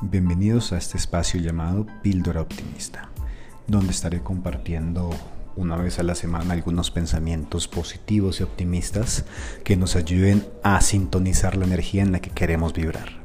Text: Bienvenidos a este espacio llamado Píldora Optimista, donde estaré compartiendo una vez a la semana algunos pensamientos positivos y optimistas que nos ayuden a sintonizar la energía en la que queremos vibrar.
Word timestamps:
Bienvenidos 0.00 0.72
a 0.72 0.78
este 0.78 0.96
espacio 0.98 1.40
llamado 1.40 1.86
Píldora 2.02 2.42
Optimista, 2.42 3.10
donde 3.68 3.92
estaré 3.92 4.22
compartiendo 4.22 5.10
una 5.56 5.76
vez 5.76 6.00
a 6.00 6.02
la 6.02 6.16
semana 6.16 6.52
algunos 6.52 6.90
pensamientos 6.90 7.68
positivos 7.68 8.40
y 8.40 8.42
optimistas 8.42 9.24
que 9.62 9.76
nos 9.76 9.94
ayuden 9.94 10.44
a 10.64 10.80
sintonizar 10.80 11.56
la 11.56 11.64
energía 11.64 12.02
en 12.02 12.10
la 12.10 12.20
que 12.20 12.30
queremos 12.30 12.72
vibrar. 12.72 13.23